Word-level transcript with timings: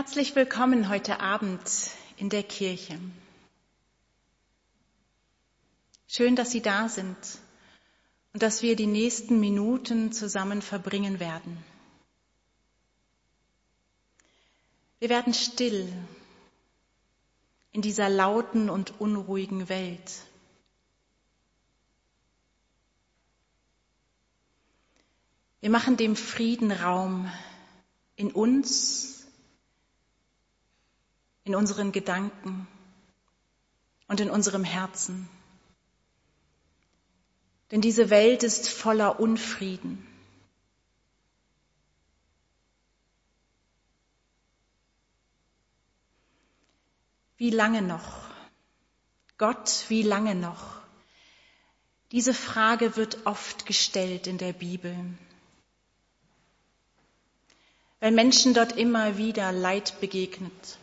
Herzlich 0.00 0.34
willkommen 0.34 0.88
heute 0.88 1.20
Abend 1.20 1.60
in 2.16 2.30
der 2.30 2.42
Kirche. 2.42 2.98
Schön, 6.08 6.36
dass 6.36 6.50
Sie 6.50 6.62
da 6.62 6.88
sind 6.88 7.18
und 8.32 8.42
dass 8.42 8.62
wir 8.62 8.76
die 8.76 8.86
nächsten 8.86 9.40
Minuten 9.40 10.10
zusammen 10.10 10.62
verbringen 10.62 11.20
werden. 11.20 11.62
Wir 15.00 15.10
werden 15.10 15.34
still 15.34 15.92
in 17.72 17.82
dieser 17.82 18.08
lauten 18.08 18.70
und 18.70 18.98
unruhigen 19.02 19.68
Welt. 19.68 20.22
Wir 25.60 25.68
machen 25.68 25.98
dem 25.98 26.16
Frieden 26.16 26.72
Raum 26.72 27.30
in 28.16 28.30
uns, 28.32 29.19
in 31.44 31.54
unseren 31.54 31.92
Gedanken 31.92 32.66
und 34.08 34.20
in 34.20 34.30
unserem 34.30 34.64
Herzen. 34.64 35.28
Denn 37.70 37.80
diese 37.80 38.10
Welt 38.10 38.42
ist 38.42 38.68
voller 38.68 39.20
Unfrieden. 39.20 40.06
Wie 47.36 47.50
lange 47.50 47.80
noch? 47.80 48.28
Gott, 49.38 49.86
wie 49.88 50.02
lange 50.02 50.34
noch? 50.34 50.80
Diese 52.12 52.34
Frage 52.34 52.96
wird 52.96 53.24
oft 53.24 53.64
gestellt 53.64 54.26
in 54.26 54.36
der 54.36 54.52
Bibel, 54.52 54.94
weil 58.00 58.10
Menschen 58.10 58.52
dort 58.52 58.72
immer 58.76 59.16
wieder 59.16 59.52
Leid 59.52 60.00
begegnet. 60.00 60.78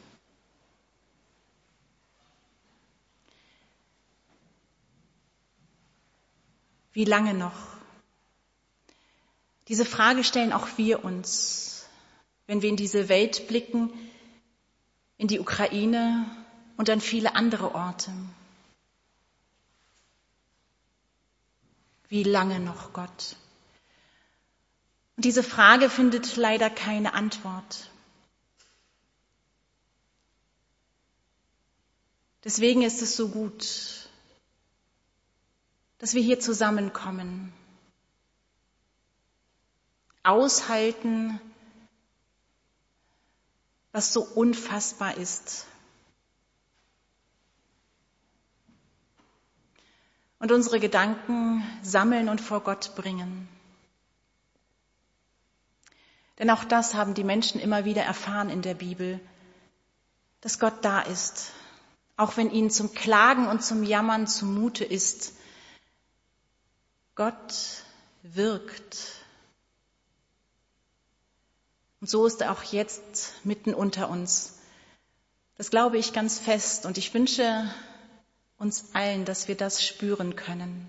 Wie 6.97 7.05
lange 7.05 7.35
noch? 7.35 7.77
Diese 9.67 9.85
Frage 9.85 10.23
stellen 10.23 10.51
auch 10.51 10.67
wir 10.77 11.05
uns, 11.05 11.85
wenn 12.47 12.63
wir 12.63 12.69
in 12.69 12.75
diese 12.75 13.07
Welt 13.07 13.47
blicken, 13.47 13.93
in 15.19 15.27
die 15.27 15.39
Ukraine 15.39 16.25
und 16.75 16.89
an 16.89 16.99
viele 16.99 17.35
andere 17.35 17.75
Orte. 17.75 18.11
Wie 22.09 22.23
lange 22.23 22.59
noch, 22.59 22.93
Gott? 22.93 23.35
Und 25.17 25.25
diese 25.25 25.43
Frage 25.43 25.91
findet 25.91 26.35
leider 26.35 26.71
keine 26.71 27.13
Antwort. 27.13 27.91
Deswegen 32.43 32.81
ist 32.81 33.03
es 33.03 33.15
so 33.15 33.29
gut, 33.29 34.06
dass 35.99 36.13
wir 36.13 36.21
hier 36.21 36.39
zusammenkommen. 36.39 37.53
Aushalten, 40.23 41.39
was 43.91 44.13
so 44.13 44.21
unfassbar 44.21 45.17
ist. 45.17 45.65
Und 50.39 50.51
unsere 50.51 50.79
Gedanken 50.79 51.63
sammeln 51.81 52.29
und 52.29 52.41
vor 52.41 52.61
Gott 52.61 52.95
bringen. 52.95 53.47
Denn 56.37 56.51
auch 56.51 56.63
das 56.63 56.93
haben 56.93 57.15
die 57.15 57.23
Menschen 57.23 57.59
immer 57.59 57.85
wieder 57.85 58.03
erfahren 58.03 58.49
in 58.49 58.61
der 58.61 58.75
Bibel, 58.75 59.19
dass 60.41 60.59
Gott 60.59 60.85
da 60.85 61.01
ist, 61.01 61.51
auch 62.15 62.37
wenn 62.37 62.51
ihnen 62.51 62.69
zum 62.69 62.93
Klagen 62.93 63.47
und 63.47 63.63
zum 63.63 63.83
Jammern 63.83 64.27
zumute 64.27 64.85
ist, 64.85 65.33
Gott 67.17 67.83
wirkt. 68.21 69.15
Und 71.99 72.07
so 72.07 72.27
ist 72.27 72.41
er 72.41 72.51
auch 72.51 72.61
jetzt 72.61 73.33
mitten 73.43 73.73
unter 73.73 74.09
uns. 74.09 74.53
Das 75.57 75.71
glaube 75.71 75.97
ich 75.97 76.13
ganz 76.13 76.37
fest 76.37 76.85
und 76.85 76.99
ich 76.99 77.11
wünsche 77.15 77.73
uns 78.59 78.93
allen, 78.93 79.25
dass 79.25 79.47
wir 79.47 79.57
das 79.57 79.83
spüren 79.83 80.35
können. 80.35 80.87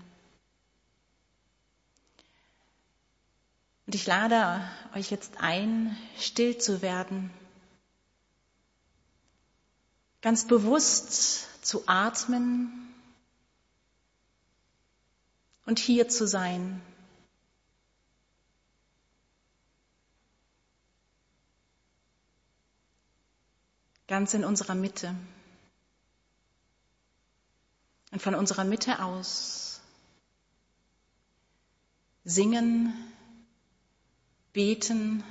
Und 3.87 3.95
ich 3.95 4.05
lade 4.05 4.61
euch 4.93 5.09
jetzt 5.09 5.39
ein, 5.39 5.97
still 6.19 6.59
zu 6.59 6.83
werden, 6.83 7.31
ganz 10.21 10.45
bewusst 10.45 11.65
zu 11.65 11.87
atmen 11.87 12.88
und 15.69 15.77
hier 15.77 16.09
zu 16.09 16.27
sein. 16.27 16.81
Ganz 24.07 24.33
in 24.33 24.43
unserer 24.43 24.73
Mitte. 24.73 25.13
Und 28.09 28.19
von 28.19 28.33
unserer 28.33 28.63
Mitte 28.63 29.03
aus 29.03 29.79
singen, 32.23 32.91
beten 34.53 35.23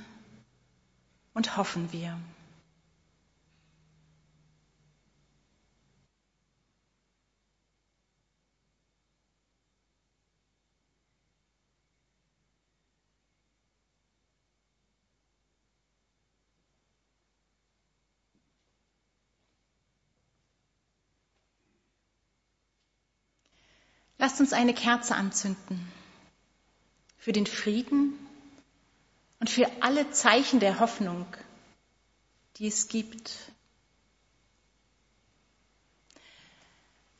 und 1.33 1.57
hoffen 1.57 1.91
wir. 1.91 2.17
Lasst 24.19 24.41
uns 24.41 24.51
eine 24.51 24.73
Kerze 24.73 25.15
anzünden 25.15 25.91
für 27.17 27.31
den 27.31 27.47
Frieden 27.47 28.13
und 29.39 29.49
für 29.49 29.69
alle 29.81 30.11
Zeichen 30.11 30.59
der 30.59 30.81
Hoffnung, 30.81 31.25
die 32.57 32.67
es 32.67 32.89
gibt. 32.89 33.33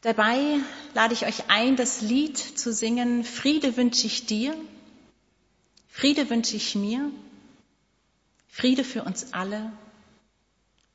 Dabei 0.02 0.60
lade 0.94 1.14
ich 1.14 1.26
euch 1.26 1.50
ein, 1.50 1.78
das 1.78 2.02
Lied 2.02 2.38
zu 2.38 2.74
singen, 2.74 3.24
Friede 3.24 3.78
wünsche 3.78 4.06
ich 4.06 4.26
dir, 4.26 4.54
Friede 5.88 6.30
wünsche 6.30 6.58
ich 6.58 6.76
mir, 6.76 7.12
Friede 8.50 8.84
für 8.84 9.04
uns 9.04 9.32
alle 9.34 9.72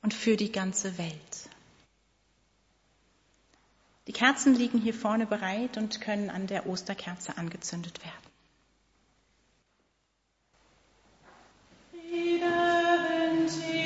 und 0.03 0.13
für 0.13 0.37
die 0.37 0.53
ganze 0.53 0.99
Welt. 0.99 1.54
Die 4.07 4.13
Kerzen 4.13 4.55
liegen 4.55 4.79
hier 4.79 4.95
vorne 4.95 5.27
bereit 5.27 5.77
und 5.79 6.01
können 6.01 6.29
an 6.31 6.47
der 6.47 6.67
Osterkerze 6.67 7.39
angezündet 7.39 8.01
werden. 8.05 8.25
Frieden 11.91 12.43
wünsche 12.43 13.73
ich 13.73 13.84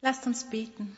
Lasst 0.00 0.26
uns 0.26 0.48
beten. 0.48 0.96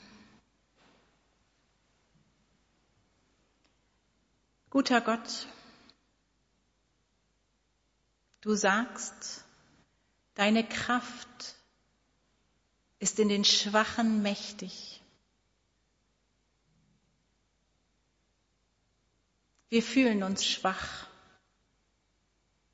Guter 4.71 5.01
Gott, 5.01 5.49
du 8.41 8.55
sagst, 8.55 9.45
deine 10.35 10.67
Kraft 10.67 11.57
ist 13.01 13.19
in 13.19 13.29
den 13.29 13.45
Schwachen 13.45 14.23
mächtig. 14.23 15.03
Wir 19.71 19.83
fühlen 19.83 20.23
uns 20.23 20.45
schwach, 20.45 21.07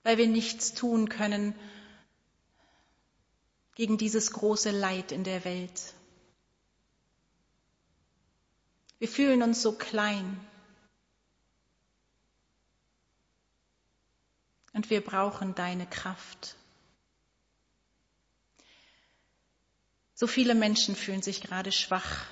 weil 0.03 0.19
wir 0.19 0.27
nichts 0.27 0.75
tun 0.75 1.09
können 1.09 1.55
gegen 3.75 3.97
dieses 3.97 4.33
große 4.33 4.71
Leid 4.71 5.13
in 5.13 5.25
der 5.25 5.45
Welt. 5.45 5.96
Wir 8.99 9.09
fühlen 9.09 9.43
uns 9.43 9.63
so 9.63 9.73
klein. 9.73 10.41
Und 14.73 14.91
wir 14.91 15.03
brauchen 15.03 15.55
deine 15.55 15.87
Kraft. 15.87 16.57
So 20.15 20.27
viele 20.27 20.55
Menschen 20.55 20.97
fühlen 20.97 21.23
sich 21.23 21.43
gerade 21.43 21.73
schwach, 21.73 22.27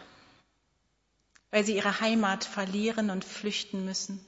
weil 1.51 1.65
sie 1.65 1.77
ihre 1.77 2.01
Heimat 2.01 2.45
verlieren 2.45 3.11
und 3.11 3.25
flüchten 3.25 3.85
müssen. 3.85 4.25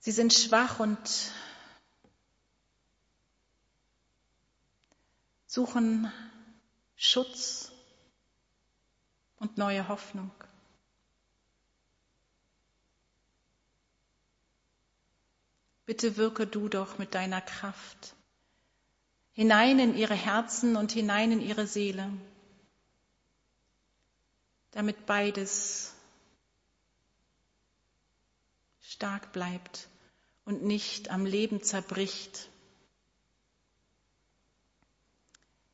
Sie 0.00 0.10
sind 0.10 0.32
schwach 0.32 0.80
und 0.80 1.32
suchen 5.52 6.10
Schutz 6.96 7.70
und 9.36 9.58
neue 9.58 9.86
Hoffnung. 9.88 10.30
Bitte 15.84 16.16
wirke 16.16 16.46
du 16.46 16.70
doch 16.70 16.96
mit 16.96 17.14
deiner 17.14 17.42
Kraft 17.42 18.14
hinein 19.34 19.78
in 19.78 19.94
ihre 19.94 20.14
Herzen 20.14 20.74
und 20.74 20.92
hinein 20.92 21.32
in 21.32 21.42
ihre 21.42 21.66
Seele, 21.66 22.10
damit 24.70 25.04
beides 25.04 25.92
stark 28.80 29.34
bleibt 29.34 29.86
und 30.46 30.62
nicht 30.62 31.10
am 31.10 31.26
Leben 31.26 31.62
zerbricht. 31.62 32.48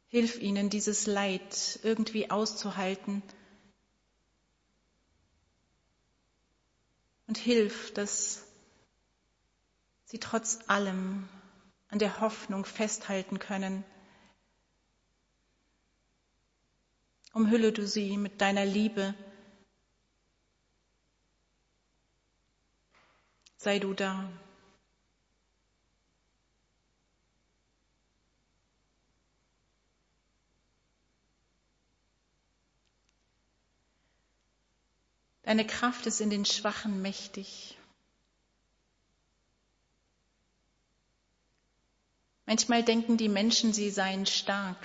Hilf 0.08 0.38
ihnen, 0.40 0.70
dieses 0.70 1.06
Leid 1.06 1.81
irgendwie 1.82 2.31
auszuhalten. 2.31 3.22
Und 7.26 7.37
hilf, 7.37 7.93
dass 7.93 8.43
sie 10.06 10.19
trotz 10.19 10.60
allem 10.66 11.28
an 11.90 11.99
der 11.99 12.20
Hoffnung 12.20 12.64
festhalten 12.64 13.38
können. 13.38 13.84
Umhülle 17.34 17.72
du 17.72 17.87
sie 17.87 18.16
mit 18.16 18.40
deiner 18.40 18.64
Liebe. 18.64 19.14
Sei 23.58 23.78
du 23.78 23.93
da. 23.93 24.31
Deine 35.49 35.67
Kraft 35.67 36.05
ist 36.05 36.21
in 36.21 36.29
den 36.29 36.45
Schwachen 36.45 37.00
mächtig. 37.00 37.79
Manchmal 42.45 42.83
denken 42.83 43.17
die 43.17 43.31
Menschen, 43.31 43.73
sie 43.73 43.89
seien 43.89 44.27
stark. 44.27 44.77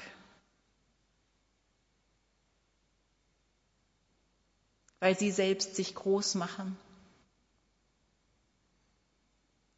weil 5.01 5.19
sie 5.19 5.31
selbst 5.31 5.75
sich 5.75 5.95
groß 5.95 6.35
machen 6.35 6.77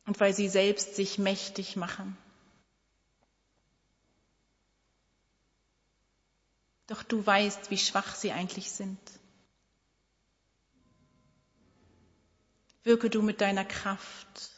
und 0.06 0.20
weil 0.20 0.36
sie 0.36 0.48
selbst 0.48 0.96
sich 0.96 1.18
mächtig 1.18 1.76
machen. 1.76 2.16
Doch 6.86 7.02
du 7.02 7.26
weißt, 7.26 7.72
wie 7.72 7.80
schwach 7.80 8.14
sie 8.14 8.32
eigentlich 8.32 8.70
sind. 8.70 9.00
Wirke 12.86 13.10
du 13.10 13.24
mit 13.24 13.42
deiner 13.42 13.66
Kraft 13.66 14.52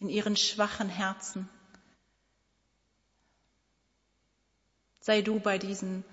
in 0.00 0.08
ihren 0.08 0.36
schwachen 0.36 0.88
Herzen. 0.88 1.48
Sei 4.98 5.22
du 5.22 5.38
bei 5.38 5.56
diesen 5.56 6.04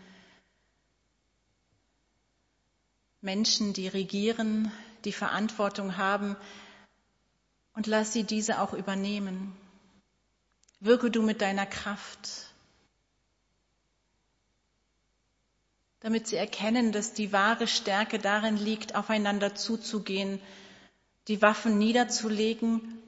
Menschen, 3.21 3.73
die 3.73 3.87
regieren, 3.87 4.71
die 5.05 5.11
Verantwortung 5.11 5.97
haben, 5.97 6.35
und 7.73 7.87
lass 7.87 8.13
sie 8.13 8.23
diese 8.23 8.61
auch 8.61 8.73
übernehmen. 8.73 9.55
Wirke 10.79 11.09
du 11.09 11.23
mit 11.23 11.41
deiner 11.41 11.65
Kraft, 11.65 12.29
damit 15.99 16.27
sie 16.27 16.35
erkennen, 16.35 16.91
dass 16.91 17.13
die 17.13 17.31
wahre 17.31 17.67
Stärke 17.67 18.19
darin 18.19 18.57
liegt, 18.57 18.93
aufeinander 18.93 19.55
zuzugehen, 19.55 20.39
die 21.27 21.41
Waffen 21.41 21.77
niederzulegen 21.77 23.01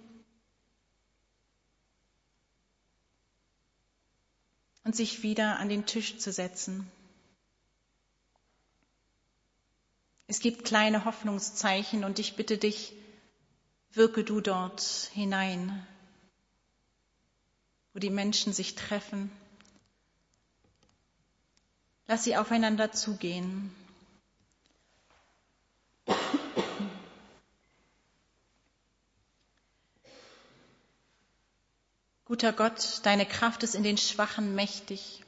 und 4.83 4.95
sich 4.95 5.23
wieder 5.23 5.57
an 5.57 5.69
den 5.69 5.85
Tisch 5.85 6.17
zu 6.17 6.31
setzen. 6.31 6.91
Es 10.27 10.39
gibt 10.41 10.63
kleine 10.63 11.05
Hoffnungszeichen 11.05 12.03
und 12.03 12.19
ich 12.19 12.35
bitte 12.35 12.57
dich, 12.57 12.93
wirke 13.93 14.23
du 14.23 14.41
dort 14.41 14.81
hinein, 15.13 15.87
wo 17.93 17.99
die 17.99 18.11
Menschen 18.11 18.53
sich 18.53 18.75
treffen. 18.75 19.31
Lass 22.05 22.23
sie 22.23 22.37
aufeinander 22.37 22.91
zugehen. 22.91 23.73
Guter 32.29 32.53
Gott, 32.53 32.99
deine 33.05 33.25
Kraft 33.25 33.63
ist 33.63 33.73
in 33.73 33.81
den 33.81 33.97
Schwachen 33.97 34.53
mächtig. 34.53 35.25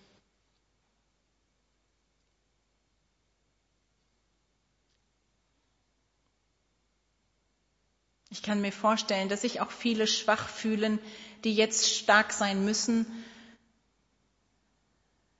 Ich 8.29 8.43
kann 8.43 8.61
mir 8.61 8.71
vorstellen, 8.71 9.29
dass 9.29 9.41
sich 9.41 9.61
auch 9.61 9.71
viele 9.71 10.05
schwach 10.05 10.47
fühlen, 10.47 10.99
die 11.43 11.55
jetzt 11.55 11.91
stark 11.91 12.31
sein 12.33 12.63
müssen, 12.65 13.07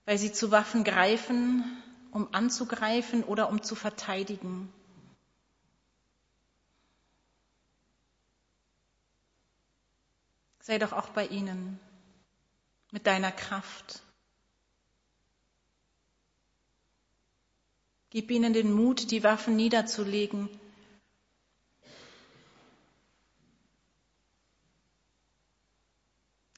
weil 0.06 0.18
sie 0.18 0.34
zu 0.34 0.50
Waffen 0.50 0.84
greifen, 0.84 1.64
um 2.10 2.34
anzugreifen 2.34 3.24
oder 3.24 3.50
um 3.50 3.62
zu 3.62 3.76
verteidigen. 3.76 4.74
Sei 10.62 10.78
doch 10.78 10.94
auch 10.94 11.10
bei 11.10 11.26
ihnen 11.26 11.80
mit 12.92 13.08
deiner 13.08 13.32
Kraft. 13.32 14.02
Gib 18.12 18.30
ihnen 18.30 18.54
den 18.54 18.72
Mut, 18.72 19.10
die 19.10 19.24
Waffen 19.24 19.56
niederzulegen. 19.56 20.50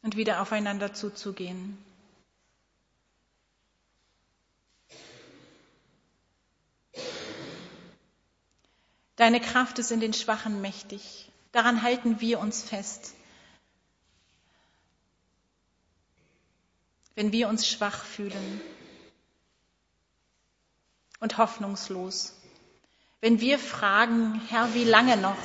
Und 0.01 0.17
wieder 0.17 0.41
aufeinander 0.41 0.93
zuzugehen. 0.93 1.77
Deine 9.15 9.39
Kraft 9.39 9.79
ist 9.79 9.91
in 9.91 10.01
den 10.01 10.13
Schwachen 10.13 10.59
mächtig. 10.59 11.31
Daran 11.53 11.83
halten 11.83 12.19
wir 12.19 12.39
uns 12.39 12.63
fest. 12.63 13.13
Wenn 17.15 17.31
wir 17.31 17.47
uns 17.47 17.67
schwach 17.67 18.03
fühlen 18.03 18.61
und 21.19 21.37
hoffnungslos, 21.37 22.33
wenn 23.21 23.39
wir 23.39 23.59
fragen, 23.59 24.41
Herr, 24.49 24.73
wie 24.73 24.83
lange 24.83 25.17
noch? 25.17 25.37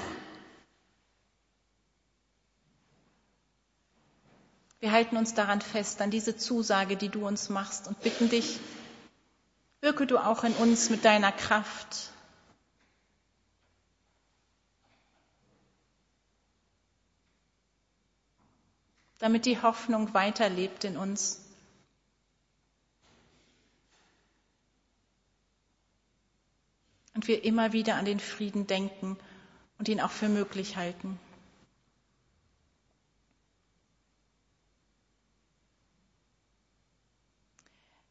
Wir 4.80 4.92
halten 4.92 5.16
uns 5.16 5.34
daran 5.34 5.60
fest, 5.60 6.00
an 6.00 6.10
diese 6.10 6.36
Zusage, 6.36 6.96
die 6.96 7.08
du 7.08 7.26
uns 7.26 7.48
machst 7.48 7.88
und 7.88 8.00
bitten 8.00 8.28
dich, 8.28 8.60
wirke 9.80 10.06
du 10.06 10.18
auch 10.18 10.44
in 10.44 10.52
uns 10.54 10.90
mit 10.90 11.04
deiner 11.04 11.32
Kraft. 11.32 12.12
damit 19.18 19.46
die 19.46 19.60
Hoffnung 19.60 20.14
weiterlebt 20.14 20.84
in 20.84 20.96
uns. 20.96 21.47
Und 27.18 27.26
wir 27.26 27.42
immer 27.42 27.72
wieder 27.72 27.96
an 27.96 28.04
den 28.04 28.20
Frieden 28.20 28.68
denken 28.68 29.18
und 29.76 29.88
ihn 29.88 30.00
auch 30.00 30.12
für 30.12 30.28
möglich 30.28 30.76
halten. 30.76 31.18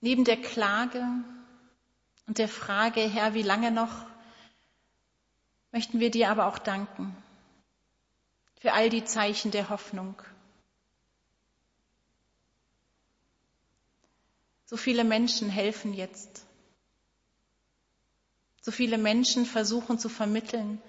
Neben 0.01 0.25
der 0.25 0.35
Klage 0.35 1.01
und 2.25 2.37
der 2.37 2.49
Frage, 2.49 2.99
Herr, 2.99 3.33
wie 3.33 3.43
lange 3.43 3.71
noch, 3.71 4.05
möchten 5.71 6.01
wir 6.01 6.11
dir 6.11 6.29
aber 6.29 6.47
auch 6.47 6.57
danken 6.57 7.15
für 8.59 8.73
all 8.73 8.89
die 8.89 9.05
Zeichen 9.05 9.51
der 9.51 9.69
Hoffnung. 9.69 10.21
So 14.65 14.75
viele 14.75 15.05
Menschen 15.05 15.47
helfen 15.47 15.93
jetzt. 15.93 16.46
So 18.67 18.71
viele 18.71 18.97
Menschen 18.97 19.45
versuchen 19.45 19.97
zu 19.97 20.09
vermitteln 20.09 20.81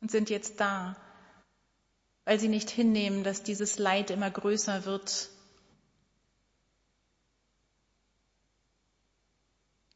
und 0.00 0.10
sind 0.10 0.30
jetzt 0.30 0.58
da 0.58 0.96
weil 2.24 2.40
sie 2.40 2.48
nicht 2.48 2.70
hinnehmen, 2.70 3.22
dass 3.22 3.42
dieses 3.42 3.78
Leid 3.78 4.10
immer 4.10 4.30
größer 4.30 4.84
wird 4.84 5.28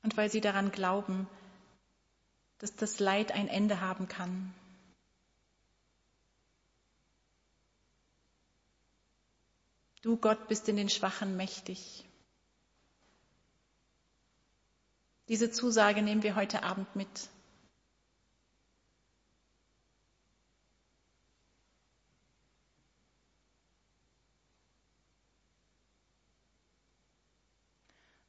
und 0.03 0.17
weil 0.17 0.31
sie 0.31 0.41
daran 0.41 0.71
glauben, 0.71 1.27
dass 2.59 2.75
das 2.77 2.99
Leid 2.99 3.33
ein 3.33 3.49
Ende 3.49 3.81
haben 3.81 4.09
kann. 4.09 4.55
Du 10.03 10.17
Gott 10.17 10.49
bist 10.49 10.69
in 10.69 10.77
den 10.77 10.89
Schwachen 10.89 11.37
mächtig. 11.37 12.08
Diese 15.29 15.51
Zusage 15.51 16.01
nehmen 16.01 16.23
wir 16.23 16.37
heute 16.37 16.63
Abend 16.63 16.97
mit. 16.97 17.29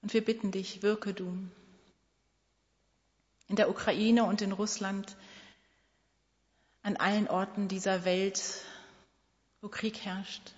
Und 0.01 0.13
wir 0.13 0.25
bitten 0.25 0.51
dich, 0.51 0.81
wirke 0.81 1.13
du 1.13 1.37
in 3.47 3.55
der 3.55 3.69
Ukraine 3.69 4.25
und 4.25 4.41
in 4.41 4.51
Russland, 4.51 5.15
an 6.81 6.97
allen 6.97 7.27
Orten 7.27 7.67
dieser 7.67 8.05
Welt, 8.05 8.63
wo 9.61 9.69
Krieg 9.69 9.99
herrscht. 9.99 10.53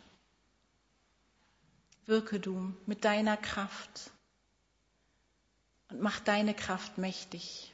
Wirke 2.06 2.40
du 2.40 2.74
mit 2.86 3.06
deiner 3.06 3.38
Kraft 3.38 4.12
und 5.92 6.02
mach 6.02 6.20
deine 6.20 6.54
Kraft 6.54 6.98
mächtig. 6.98 7.72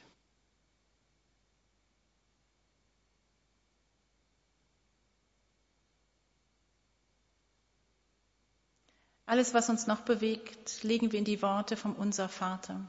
Alles, 9.26 9.52
was 9.52 9.68
uns 9.68 9.86
noch 9.86 10.00
bewegt, 10.00 10.82
legen 10.82 11.12
wir 11.12 11.18
in 11.18 11.24
die 11.26 11.42
Worte 11.42 11.76
vom 11.76 11.94
Unser 11.94 12.30
Vater. 12.30 12.80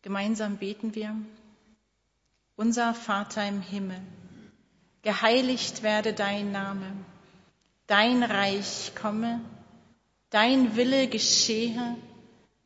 Gemeinsam 0.00 0.56
beten 0.56 0.94
wir. 0.94 1.14
Unser 2.56 2.94
Vater 2.94 3.46
im 3.46 3.60
Himmel, 3.60 4.00
geheiligt 5.02 5.82
werde 5.82 6.14
dein 6.14 6.50
Name, 6.50 6.90
dein 7.86 8.22
Reich 8.22 8.92
komme, 8.98 9.42
dein 10.30 10.74
Wille 10.76 11.08
geschehe, 11.08 11.96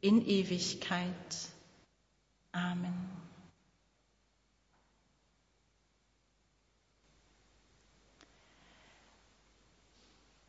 in 0.00 0.26
Ewigkeit. 0.26 1.12
Amen. 2.52 2.94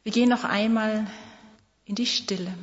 Wir 0.03 0.13
gehen 0.13 0.29
noch 0.29 0.45
einmal 0.45 1.05
in 1.83 1.95
die 1.95 2.05
Stille. 2.05 2.53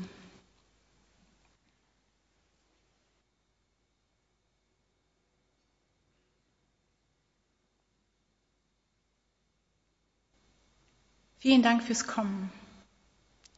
Vielen 11.37 11.63
Dank 11.63 11.83
fürs 11.83 12.07
Kommen. 12.07 12.51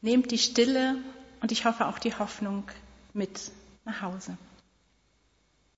Nehmt 0.00 0.33
die 0.33 0.38
Stille 0.38 0.99
und 1.40 1.52
ich 1.52 1.64
hoffe 1.64 1.87
auch 1.87 2.00
die 2.00 2.12
Hoffnung 2.18 2.68
mit 3.16 3.50
nach 3.85 4.02
Hause. 4.02 4.37